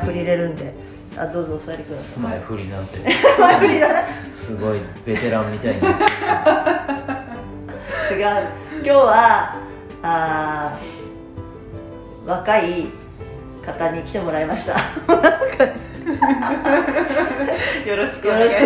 [0.00, 0.72] 振り入れるんで。
[1.16, 2.18] あどうぞお座りください。
[2.18, 2.98] 前振りなんて。
[3.38, 3.94] 前振りだね
[4.34, 5.78] すごいベテランみたいに。
[5.80, 5.86] 違う。
[8.82, 9.54] 今日は
[10.02, 12.86] あー若い
[13.64, 14.72] 方に来てもらいました。
[14.72, 14.78] よ
[17.96, 18.56] よろしくおろ願いし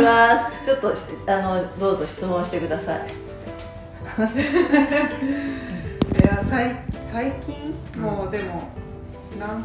[0.00, 0.56] ます。
[0.64, 0.94] ちょっと
[1.26, 3.00] あのどうぞ質問してください。
[4.18, 4.22] い
[6.24, 6.74] や最
[7.12, 8.68] 最近もうでも
[9.38, 9.64] なん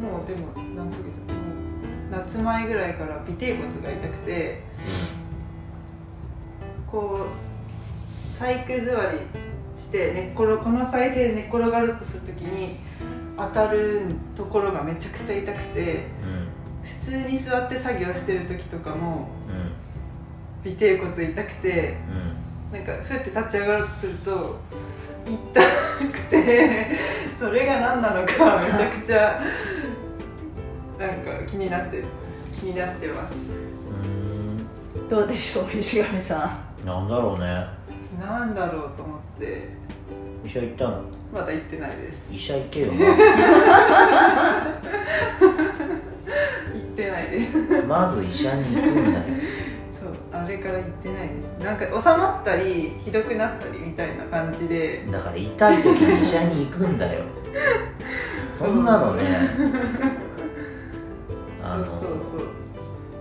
[0.00, 1.38] もうでも何ヶ月も
[2.08, 4.62] う夏前ぐらいから尾てい骨が痛くて
[6.86, 7.26] こ
[8.36, 9.18] う体育座り
[9.76, 12.76] して寝っ転この体勢で寝っ転がるとするときに
[13.36, 16.48] 当たるところがめちゃくちゃ痛くてうん
[16.82, 19.28] 普通に座って作業してる時とかも
[20.64, 20.72] うん。
[20.72, 24.58] 尾てい骨痛くてうんなんかふって立ち上がろうとすると
[25.26, 25.60] 痛
[26.06, 26.90] くて
[27.38, 29.42] それが何なのかめちゃくちゃ
[30.98, 32.04] なんか気になってる
[32.60, 33.34] 気になってます。
[33.34, 33.38] う
[34.06, 35.08] ん。
[35.08, 37.66] どうでしょう石上さなんだろうね。
[38.20, 39.68] なんだろうと思って。
[40.44, 41.02] 医者行ったの？
[41.32, 42.32] まだ行ってないです。
[42.32, 42.94] 医者行けよ 行
[46.92, 47.82] ってないです。
[47.86, 49.24] ままず医者に行くんだよ
[50.48, 51.44] れから行ってないです。
[51.64, 55.04] なんか収まったりひどくなったりみたいな感じで。
[55.10, 57.24] だから痛い時に医者に行くんだよ。
[58.58, 59.24] そんなのね。
[61.62, 62.02] あのそうそう。
[62.38, 62.48] そう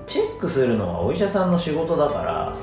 [0.07, 2.55] チェックするのはお医者さんの仕事だから。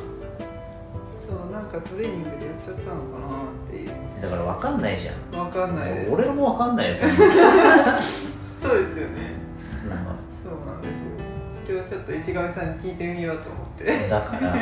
[1.26, 3.26] そうなんかトレーニングでやっちゃったのかな
[3.68, 3.88] っていう。
[4.22, 5.40] だから分かんないじゃん。
[5.40, 6.12] わかんないです。
[6.12, 7.02] 俺も分かんないよそ
[8.68, 9.34] そうですよね。
[10.42, 11.14] そうなんですよ。
[11.66, 13.63] 今日ちょっと石上さんに聞いてみようと思って
[14.08, 14.56] だから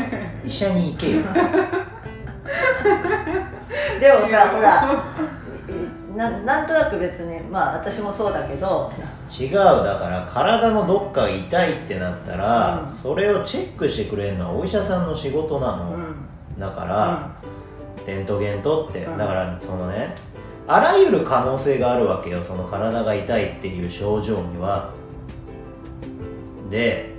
[0.44, 1.22] 医者に行けよ。
[4.00, 5.04] でもさほら
[6.16, 8.92] ななんとなく別にまあ私もそうだけど。
[9.32, 12.96] 違うだから体のどっかが痛いってなったら、うん。
[12.96, 16.28] それをチェックしてくれるのはお医者さんの仕事なの、うん。
[16.58, 17.30] だから、
[18.06, 19.16] レントゲン取って、うん。
[19.16, 20.14] だからそのね
[20.68, 24.92] あらゆる可能性があるわけよその体が痛いっていう症状には。
[26.70, 27.11] で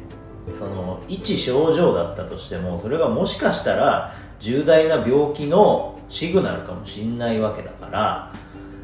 [0.59, 8.33] その一症状だったとしてもそれがもしかしたら重大な病気のシグナルかもしんないわけだから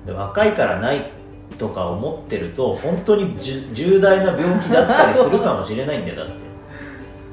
[0.06, 1.12] で若いからない
[1.58, 3.38] とか思ってると本当に
[3.74, 6.50] 重大な病気だったりするかもしれないんだよだって。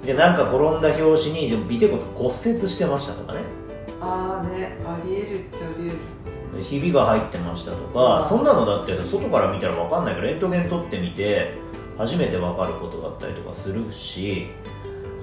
[0.06, 3.41] でなんか転んだ拍子に尾てい骨骨折してましたとかね。
[4.00, 6.62] ああねありえるっちゃありえる。
[6.62, 8.28] ひびが入ってましたとか、うん。
[8.28, 11.54] そんなのだって外から見たら分かんないからレントゲン取ってみて
[11.98, 14.48] 初めて分かることだったりとかするし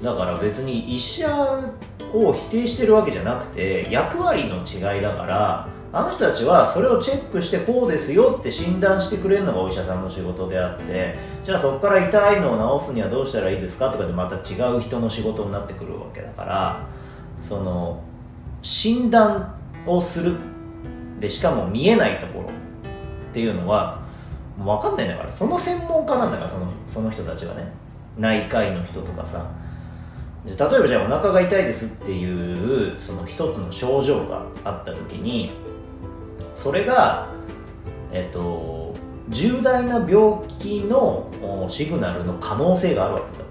[0.01, 1.73] だから別に医者
[2.13, 16.87] を否定してるわけじゃなくて役割の違いだからあの人たちはそれをチェックしてこうですよって診断してくれるのがお医者さんの仕事であってじゃあそこから痛いのを治すにはどうしたらいいですかとかでまた違う人の仕事になってくるわけだから
[17.47, 18.03] その
[18.61, 20.35] 診断をする。
[21.19, 24.02] でしかも見えないところっていうのは
[24.57, 27.71] 分かんないんだからその専門家なんだからそのその人たちはね。
[28.17, 29.49] 内科医の人とかさ。
[30.45, 35.51] 例えばじゃあお腹が痛いですっていうその一つの症状があった時に
[36.53, 37.29] それが
[38.11, 38.93] えっと
[39.29, 41.29] 重大な病気の
[41.69, 43.43] シグナルの可能性があるわけだ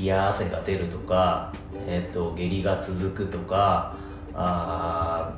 [0.00, 1.52] 冷や汗が出るとか、
[1.88, 3.96] えっと下痢が続くとか
[4.32, 5.34] あ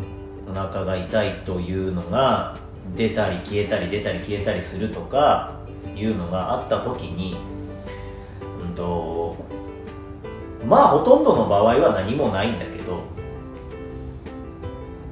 [0.46, 2.58] お腹が痛いというのが
[2.96, 5.54] 出たり消えたり出たり消えたりするとか
[5.96, 7.36] いうのがあった時に、
[8.62, 9.36] うんと
[10.66, 13.02] まあほとんどの場合は何もないんだけど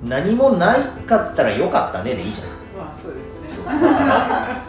[0.04, 2.48] 何もないかったらよかったねでいいじゃん。
[2.48, 3.34] まあそうですね。
[3.64, 4.62] だから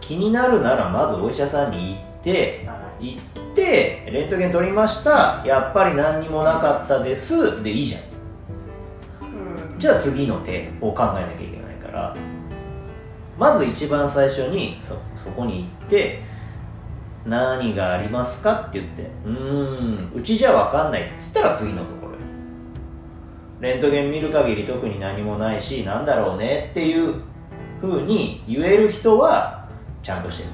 [0.00, 2.68] 気になるならまずお医者さんに行って
[3.00, 3.20] 行っ
[3.54, 5.42] てレントゲン取りました。
[5.44, 7.62] やっぱり何にもなかったです。
[7.62, 8.02] でいいじゃん。
[9.72, 9.78] うん。
[9.78, 12.16] じゃあ次の手を考えなきゃいけないから
[13.38, 16.22] まず一番最初にそそこに行って
[17.26, 27.14] 何がありますかって言ってうーんうちじゃ分かんないっつったら次のところへレントゲン見る限り特に何もないしなんだろうねっていう
[27.80, 29.68] 風に言える人は
[30.02, 30.50] ちゃんとしてる。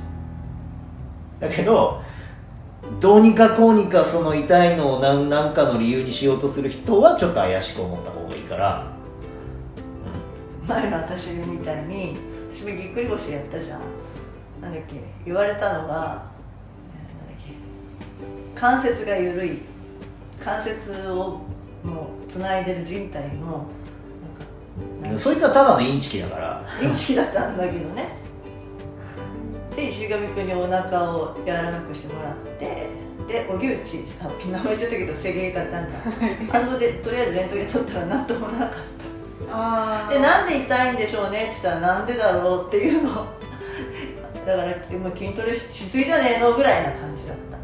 [1.40, 2.02] だけど
[3.00, 8.97] どうにかこうにかその痛いのを何何かの理由にしようとする人はちょっと怪しく思った方がいいから
[10.68, 12.16] 前の私みたいに
[12.52, 13.80] 私もぎっくり腰やったじゃん。
[14.60, 16.24] なんだっけ言われたのが
[16.94, 19.58] えーなんだっけ関節が緩い。
[20.40, 21.40] 関節を
[21.82, 23.66] もうつないでる人体の
[25.18, 26.64] そいつはただのインチキだから。
[26.82, 28.16] インチキだったんだけどね。
[29.74, 32.88] で石上君にお腹を柔らかくしてもらって
[33.28, 35.98] で荻内あ名前言っちゃったけどセゲがなんか
[36.52, 38.97] あそこでとりあえずレントゲン取ったら何ともなかっあた
[40.08, 43.26] でなんで痛いんでしょうねって言ったらなんでだろうっていうの。
[44.46, 44.68] だから
[44.98, 47.58] もう筋トレししすぎじゃねえのぐらいな感じだった。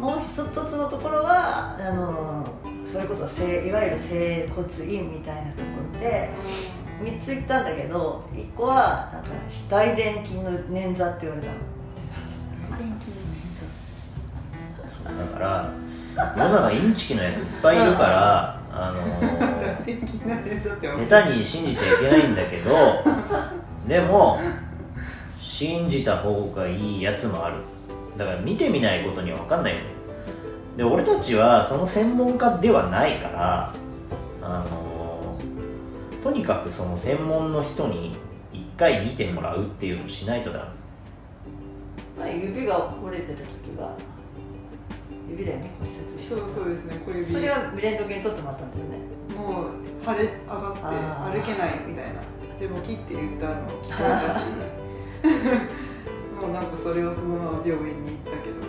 [0.00, 0.38] もう一つ
[0.76, 2.46] のところはあの
[2.86, 6.30] それこそ整いわゆる整骨院みたいなところで
[7.02, 9.30] 3つ行ったんだけど1個はなんか
[9.68, 11.54] 大臀筋の捻挫って言われたの。
[15.04, 15.72] だから
[16.36, 18.98] 世の中インチキのやついっぱいいるからあの
[21.06, 22.70] 下手に信じちゃいけないんだけど
[23.88, 24.40] でも
[25.40, 27.56] 信じた方がいいやつもある。
[28.18, 29.78] だから見てみないことには分かんないよ
[30.76, 33.72] で俺たちはその専門家ではないから
[34.42, 35.38] あの
[36.22, 38.16] とにかくその専門の人に
[38.52, 40.64] 一回見てもらうっていうのをしないとダメ。
[42.18, 43.96] まあ指が折れてる時は
[45.30, 47.24] 指だよね骨折してそうそうですね小指。
[47.24, 48.98] それはレントゲン取ってもらったんだよね。
[49.36, 49.70] もう
[50.04, 50.80] 腫れ上がって
[51.38, 52.20] 歩けないみたいな。
[52.58, 54.42] でも切って言ったの聞こえたし。
[56.40, 58.68] もうなんかそれをそのまま病院に行ったけど。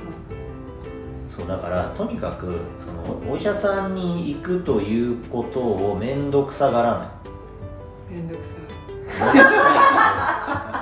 [1.38, 8.14] そうだからとにかくそのお医者さんに行くということを面倒くさがらない。
[8.14, 8.54] めんどくさ
[10.74, 10.74] め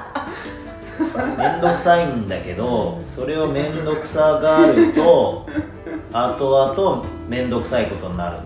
[1.57, 5.47] んどくさいんだけどそれをめんどくさがると
[6.13, 8.37] 後々めんどくさいことになる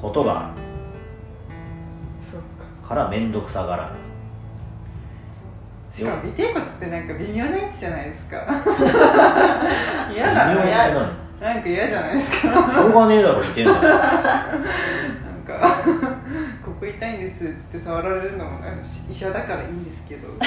[0.00, 0.64] ことがある。
[2.88, 2.94] か。
[2.94, 3.92] らめんどくさがらない。
[5.90, 8.36] しかも尾てい骨ってなんか微妙な位置じゃないですか。
[10.12, 10.32] 嫌
[11.40, 12.36] なんか嫌じゃないですか。
[12.38, 14.62] しょうがねえだろいてんだよなん
[15.46, 15.76] か
[16.64, 18.60] ここ痛いんですって触られるのも
[19.10, 20.28] 医者だからいいんですけど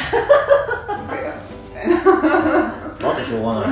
[1.78, 1.96] たいな。
[3.00, 3.70] だってしょうがない。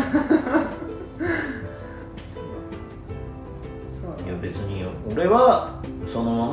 [4.25, 5.79] いや別に俺は
[6.11, 6.47] そのま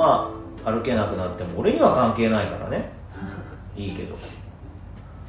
[0.64, 2.90] ま歩けなくなっても俺には関係ないからね。
[3.76, 4.16] いいけど。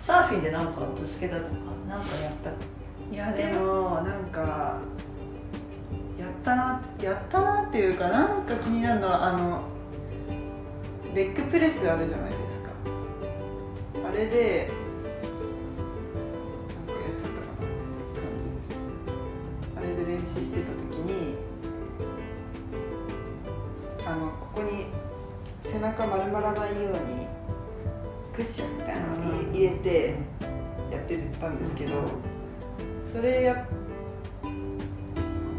[0.02, 1.50] サーフィンでなんかぶつけたとか
[1.88, 2.50] なんかやった？
[3.14, 4.78] いやでもなんか
[6.20, 9.62] やったなやったなっていうかなんか気になるのはあの
[11.16, 12.70] レッグプレスあるじゃないですか。
[14.10, 14.70] あれで
[20.24, 21.36] 練習してた時に
[24.08, 24.86] あのここに
[25.62, 27.28] 背中丸まらないように
[28.34, 30.16] クッションみたいなのを入れて
[30.90, 32.06] やってたんですけど
[33.04, 33.68] それや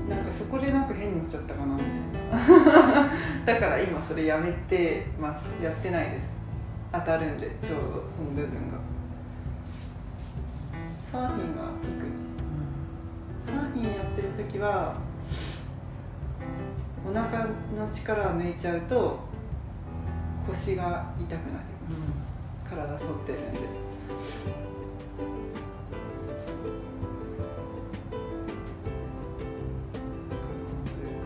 [0.08, 1.90] なんかそこでなんか変になっちゃったかなみたい
[2.30, 3.12] な。
[3.44, 5.44] だから今それやめてます。
[5.62, 6.22] やってないです。
[6.92, 8.74] 当たるんでちょうどその部分が。
[11.02, 12.23] サーフィンは特に。
[13.46, 14.94] サーフィンやってる時は
[17.06, 17.50] お腹の
[17.92, 19.18] 力を抜いちゃうと
[20.46, 22.02] 腰が痛くなります、
[22.68, 23.58] 体反ってるんで。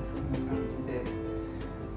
[0.05, 0.93] そんな感じで。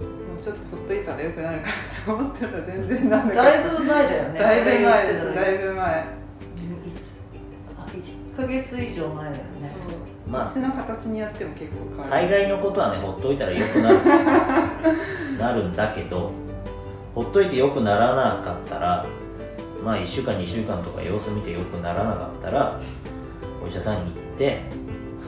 [0.01, 1.73] もうちょっとほっといたらよくなるかな
[2.05, 4.39] と思ったら全然なんだかだいぶ前だよね。
[4.39, 5.33] だいぶ前です。
[5.35, 6.05] だいぶ前。
[7.77, 9.50] あ1ヶ月以上前だよね
[10.31, 10.49] まあ。
[10.49, 13.99] 椅子の形によっても結構変わ大る概のことはねほっといたらよくなる。
[15.37, 16.31] なるんだけど
[17.13, 19.05] ほっといてよくならなかったら
[19.83, 22.79] まあ1週間2週間とか様子見てよくならなかったら
[23.63, 24.61] お医者さんに行って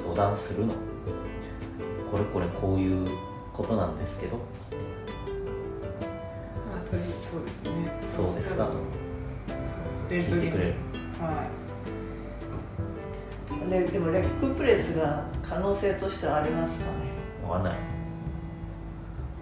[0.05, 0.74] 相談するの。
[2.12, 3.07] これこれこういう
[3.51, 4.38] ことなんですけど。
[4.38, 4.41] ま
[6.77, 7.72] あとりあえずそうですね。
[8.15, 8.69] そうですか。
[10.10, 10.75] 聞いてくれる。
[11.19, 11.62] はい
[13.73, 16.91] ででもレッグプレスが可能性としてはありますかね。
[17.47, 17.77] わかんない。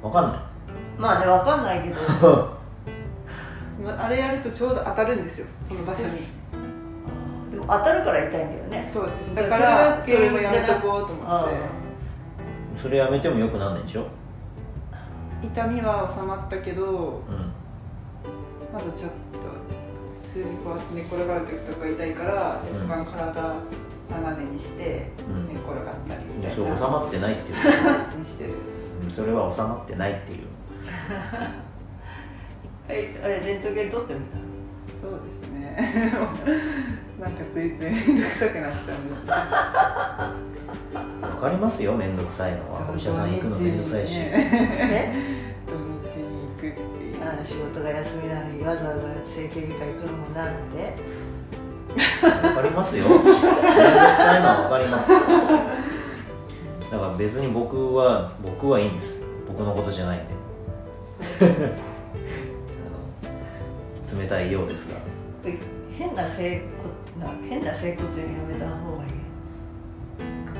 [0.01, 0.41] わかんない。
[0.97, 1.95] まあねわかんないけど。
[3.83, 6.13] まああれやるとちょうど当たるんですよその場所に。
[7.51, 8.85] でも当たるから痛いんだよね。
[8.87, 9.35] そうです。
[9.35, 11.55] だかだかららそれもやめとこうと思って。
[12.81, 14.05] それやめてもよくなんないでしょ？
[15.43, 17.51] 痛みは収まったけどうん。
[18.73, 19.47] まだちょっと
[20.23, 22.31] 普通にこうやって寝っ転がる時とか痛いから
[22.89, 23.53] 若干体
[24.11, 25.47] 斜めにしてうん。
[25.47, 26.55] 寝っ転がったりみたいな。
[26.55, 27.57] そう収まってないっていう。
[28.19, 28.51] にしてる。
[28.51, 28.53] う
[29.07, 30.39] んそれは収まってないっていう。
[32.89, 34.37] えあれレントゲン取ってみた？
[35.01, 35.75] そうですね。
[37.19, 39.31] なんかついつい面倒くさくなっちゃうんですね。
[39.31, 40.35] わ
[41.41, 42.89] かりますよ面倒くさいのは。
[42.91, 45.11] お医者さん行くの面倒くさいし、え？
[45.65, 45.73] 土
[46.09, 46.71] 日に行くってい
[47.11, 47.13] う。
[47.27, 50.95] あの仕事が休みなのにわざわざ整形外科行くのもなんで
[52.45, 53.03] わかりますよ。
[53.07, 55.09] 面倒くさいのはわかります
[56.91, 59.21] だから別に僕は僕はいいんです。
[59.47, 60.33] 僕のことじゃないんで。
[64.19, 64.95] 冷たいようですが。
[65.97, 66.61] 変な整
[67.15, 69.11] 骨変な整骨院やめた方がいい？
[70.19, 70.53] なんか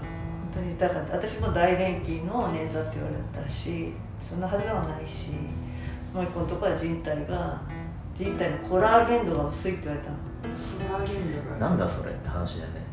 [0.00, 5.30] 本当にだから私も大電筋の捻挫って言われたしそんなはずはないし
[6.14, 7.60] もう一個のところは人体が
[8.16, 10.16] 人体のコラーゲン度が薄いって言われたの。
[10.88, 11.68] コラーゲン度が。
[11.68, 12.86] なんだそれって話だよね。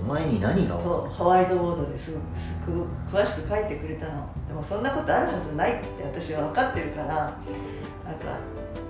[0.00, 4.28] お前に何が分そうホワイトボードですごくすごく詳しく書いてくれたの。
[4.46, 7.36] でもそんなことあるはずないって私は分かってるからなんか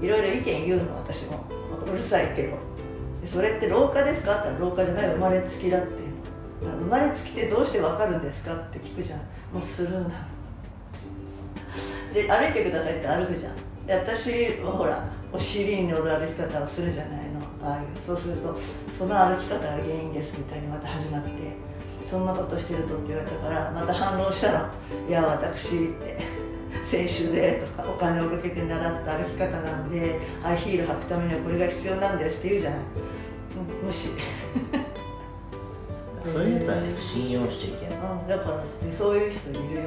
[0.02, 1.44] いろいろ意見言うの私も。
[1.86, 2.56] うるさいけど。
[3.22, 4.40] でそれって老化ですか？
[4.40, 5.88] って言ったら老化じゃない生まれつきだって。
[6.60, 8.54] 生まれつきってどうして分かるんですか？
[8.54, 9.20] って聞くじゃん。
[9.52, 10.10] もうスルーなの
[12.12, 13.52] で歩いてくださいって歩くじゃん
[13.88, 17.40] で私はほらお尻に乗る歩き方をするじゃないの。
[17.62, 18.56] ああいうそうすると
[18.96, 21.30] その歩き方が原因ですみたいにまた始まって
[22.08, 24.68] そんなことしてるとって言われたからまた反論したの。
[25.08, 26.18] いや私って
[26.84, 32.80] 先週でとかお金をかけて習った歩き方なんでハイヒール履くためにはこれが必要なんですって言うじゃない、
[33.80, 34.10] うん、無視。
[36.24, 37.98] そういうやつはね信用しちゃいけない。
[37.98, 39.82] うん、だからそういう人いるよ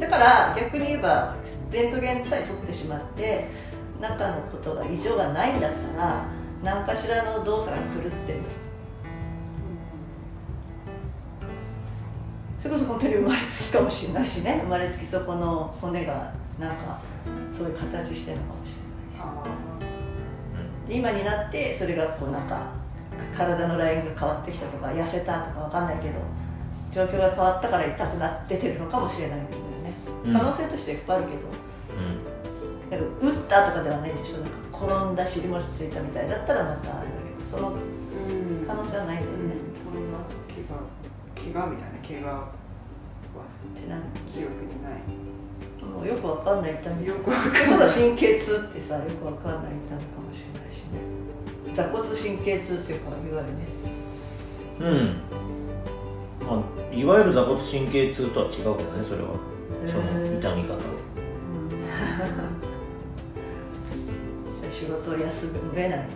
[0.00, 1.36] だから逆に言えば
[1.70, 3.48] レントゲンさえ取ってしまって
[4.00, 6.24] 中のことが異常がないんだったら
[6.64, 8.40] 何かしらの動作が狂ってる。
[12.60, 14.60] それこそ本当に生まれつきかもしれないしね。
[14.64, 17.00] 生まれつきそこの骨がなんか
[17.52, 18.90] そういう形してるのかもしれないし。
[20.88, 22.72] 今になってそれがこうなんか
[23.36, 26.14] 体のラインが変わってきたとか痩せたとかわかんないけど
[26.92, 29.69] 状況が変わったから痛くなっててるのかもしれないんだよね、うん
[30.24, 31.40] 可能性としていっぱいあるけど。
[31.96, 32.40] うん
[32.90, 34.38] なんか打ったとかではないんでしょ。
[34.38, 38.66] なんか転んだ尻餅ついたみたいだったらまたあれだけどそのーうん。
[38.66, 40.18] 可能性はないんだよね、そんな
[40.50, 40.82] 怪我
[41.38, 42.50] 怪我みたいな怪我は
[43.46, 45.06] ってなん記憶にない。
[45.86, 47.06] もうよくわかんない痛み。
[47.06, 50.98] よくわかそれこそ神経痛ってさよくわかんない痛みかもしれないしね。
[51.76, 53.70] 座骨神経痛っていうかいわゆるね。
[54.80, 55.20] うん、
[56.44, 59.38] まあ、いわゆる座骨神経痛とは違うけどねそれは
[59.88, 60.80] その痛み方は
[64.72, 66.10] 仕事を休めないのな。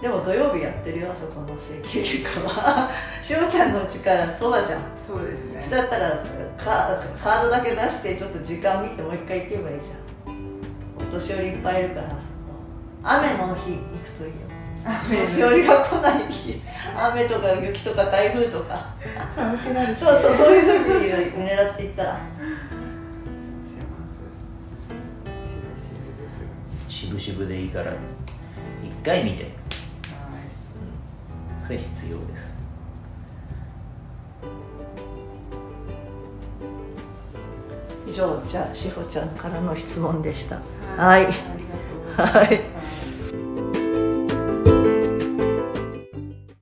[0.00, 2.90] でも土曜日やってるよあそこの請求外科は。
[3.20, 4.80] しおちゃんのうちからそばじゃん。
[5.06, 5.66] そうですね。
[5.70, 6.22] だったら
[6.56, 9.94] カカードだけ出してちょっと時間見てもう一回行けばいいじゃ
[10.30, 11.08] ん。
[11.08, 12.20] お年寄りいっぱいいるからあそこ。
[13.02, 14.47] 雨の日行くといいよ
[14.88, 16.62] 雨年寄りが来ない日。
[16.96, 18.94] 雨とか雪とか台風とか。
[19.36, 19.98] 寒くなるし。
[19.98, 20.88] そうそうそういう時
[21.36, 22.14] に狙っていったら。
[22.14, 24.06] しま
[26.88, 27.92] すしぶしぶです渋々でいいから
[28.82, 29.52] 一回見て、はい
[31.60, 32.56] うん、それ必要です。
[38.10, 40.58] 以上じゃあしほちゃんからの質問でした。
[40.96, 41.26] はい。
[42.16, 42.60] はい